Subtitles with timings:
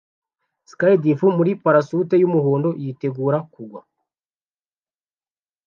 [0.71, 3.81] Skydiver muri parasute yumuhondo yitegura kugwa